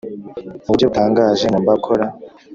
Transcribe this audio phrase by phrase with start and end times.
[0.63, 2.05] mu buryo butangaje ngomba gukora